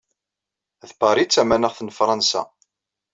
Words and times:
D 0.89 0.91
Paris 0.99 1.23
i 1.27 1.27
d 1.27 1.31
tamanaɣt 1.31 1.79
n 1.83 1.89
Fransa. 1.99 2.41